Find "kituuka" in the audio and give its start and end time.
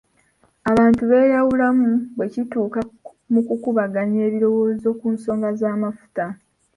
2.33-2.79